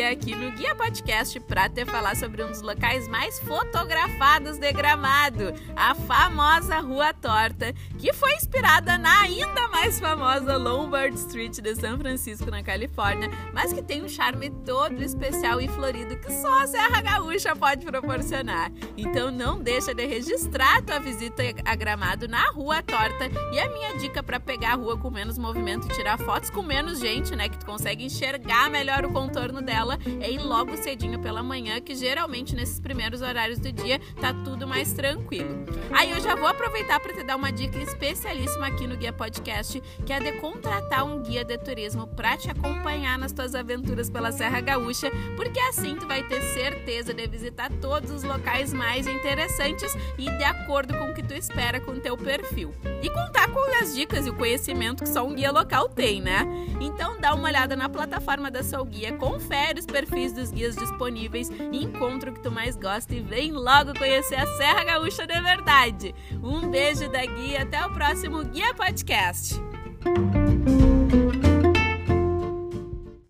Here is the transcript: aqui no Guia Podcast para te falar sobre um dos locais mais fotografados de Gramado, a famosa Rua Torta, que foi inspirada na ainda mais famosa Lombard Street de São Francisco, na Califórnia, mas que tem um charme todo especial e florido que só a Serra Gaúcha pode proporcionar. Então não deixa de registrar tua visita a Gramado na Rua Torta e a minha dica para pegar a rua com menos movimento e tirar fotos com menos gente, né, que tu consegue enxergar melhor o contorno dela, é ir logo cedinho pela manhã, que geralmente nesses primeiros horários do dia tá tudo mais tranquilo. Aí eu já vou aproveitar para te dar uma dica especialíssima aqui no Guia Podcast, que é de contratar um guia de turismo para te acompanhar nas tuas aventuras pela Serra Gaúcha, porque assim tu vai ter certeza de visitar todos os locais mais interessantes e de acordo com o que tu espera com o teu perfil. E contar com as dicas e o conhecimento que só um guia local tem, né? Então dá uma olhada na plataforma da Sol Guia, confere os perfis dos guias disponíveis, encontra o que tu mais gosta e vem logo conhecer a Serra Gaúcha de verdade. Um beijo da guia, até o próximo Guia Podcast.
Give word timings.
aqui 0.00 0.34
no 0.34 0.50
Guia 0.52 0.74
Podcast 0.74 1.38
para 1.40 1.68
te 1.68 1.84
falar 1.84 2.16
sobre 2.16 2.42
um 2.42 2.48
dos 2.48 2.62
locais 2.62 3.06
mais 3.08 3.38
fotografados 3.40 4.56
de 4.56 4.72
Gramado, 4.72 5.52
a 5.76 5.94
famosa 5.94 6.78
Rua 6.78 7.12
Torta, 7.12 7.74
que 7.98 8.12
foi 8.12 8.32
inspirada 8.34 8.96
na 8.96 9.20
ainda 9.20 9.68
mais 9.68 10.00
famosa 10.00 10.56
Lombard 10.56 11.14
Street 11.16 11.58
de 11.60 11.74
São 11.74 11.98
Francisco, 11.98 12.50
na 12.50 12.62
Califórnia, 12.62 13.28
mas 13.52 13.72
que 13.72 13.82
tem 13.82 14.02
um 14.02 14.08
charme 14.08 14.50
todo 14.64 15.02
especial 15.02 15.60
e 15.60 15.68
florido 15.68 16.16
que 16.16 16.32
só 16.32 16.62
a 16.62 16.66
Serra 16.66 17.00
Gaúcha 17.02 17.54
pode 17.54 17.84
proporcionar. 17.84 18.70
Então 18.96 19.30
não 19.30 19.60
deixa 19.60 19.92
de 19.92 20.06
registrar 20.06 20.80
tua 20.82 21.00
visita 21.00 21.42
a 21.64 21.74
Gramado 21.74 22.28
na 22.28 22.50
Rua 22.50 22.82
Torta 22.82 23.28
e 23.52 23.58
a 23.58 23.68
minha 23.68 23.98
dica 23.98 24.22
para 24.22 24.38
pegar 24.38 24.72
a 24.72 24.76
rua 24.76 24.96
com 24.96 25.10
menos 25.10 25.36
movimento 25.36 25.86
e 25.88 25.94
tirar 25.94 26.18
fotos 26.18 26.50
com 26.50 26.62
menos 26.62 27.00
gente, 27.00 27.34
né, 27.34 27.48
que 27.48 27.58
tu 27.58 27.66
consegue 27.66 28.04
enxergar 28.04 28.70
melhor 28.70 29.04
o 29.04 29.12
contorno 29.12 29.60
dela, 29.60 29.81
é 30.20 30.30
ir 30.30 30.38
logo 30.38 30.76
cedinho 30.76 31.18
pela 31.18 31.42
manhã, 31.42 31.80
que 31.80 31.94
geralmente 31.94 32.54
nesses 32.54 32.80
primeiros 32.80 33.20
horários 33.20 33.58
do 33.58 33.72
dia 33.72 34.00
tá 34.20 34.32
tudo 34.32 34.66
mais 34.66 34.92
tranquilo. 34.92 35.64
Aí 35.92 36.10
eu 36.10 36.20
já 36.20 36.34
vou 36.34 36.46
aproveitar 36.46 37.00
para 37.00 37.12
te 37.12 37.22
dar 37.22 37.36
uma 37.36 37.50
dica 37.50 37.78
especialíssima 37.78 38.66
aqui 38.68 38.86
no 38.86 38.96
Guia 38.96 39.12
Podcast, 39.12 39.82
que 40.06 40.12
é 40.12 40.20
de 40.20 40.32
contratar 40.40 41.04
um 41.04 41.22
guia 41.22 41.44
de 41.44 41.58
turismo 41.58 42.06
para 42.06 42.36
te 42.36 42.50
acompanhar 42.50 43.18
nas 43.18 43.32
tuas 43.32 43.54
aventuras 43.54 44.08
pela 44.08 44.32
Serra 44.32 44.60
Gaúcha, 44.60 45.10
porque 45.36 45.58
assim 45.60 45.96
tu 45.96 46.06
vai 46.06 46.22
ter 46.22 46.40
certeza 46.54 47.12
de 47.12 47.26
visitar 47.26 47.70
todos 47.80 48.10
os 48.10 48.22
locais 48.22 48.72
mais 48.72 49.06
interessantes 49.06 49.94
e 50.18 50.24
de 50.24 50.44
acordo 50.44 50.96
com 50.96 51.10
o 51.10 51.14
que 51.14 51.22
tu 51.22 51.34
espera 51.34 51.80
com 51.80 51.92
o 51.92 52.00
teu 52.00 52.16
perfil. 52.16 52.72
E 53.02 53.10
contar 53.10 53.48
com 53.48 53.62
as 53.82 53.94
dicas 53.94 54.26
e 54.26 54.30
o 54.30 54.34
conhecimento 54.34 55.02
que 55.02 55.08
só 55.08 55.26
um 55.26 55.34
guia 55.34 55.50
local 55.50 55.88
tem, 55.88 56.20
né? 56.20 56.46
Então 56.80 57.20
dá 57.20 57.34
uma 57.34 57.48
olhada 57.48 57.74
na 57.74 57.88
plataforma 57.88 58.50
da 58.50 58.62
Sol 58.62 58.84
Guia, 58.84 59.12
confere 59.14 59.71
os 59.78 59.86
perfis 59.86 60.32
dos 60.32 60.50
guias 60.50 60.76
disponíveis, 60.76 61.50
encontra 61.72 62.30
o 62.30 62.34
que 62.34 62.40
tu 62.40 62.50
mais 62.50 62.76
gosta 62.76 63.14
e 63.14 63.20
vem 63.20 63.52
logo 63.52 63.98
conhecer 63.98 64.36
a 64.36 64.46
Serra 64.56 64.84
Gaúcha 64.84 65.26
de 65.26 65.40
verdade. 65.40 66.14
Um 66.42 66.70
beijo 66.70 67.10
da 67.10 67.24
guia, 67.24 67.62
até 67.62 67.84
o 67.84 67.92
próximo 67.92 68.44
Guia 68.44 68.74
Podcast. 68.74 69.60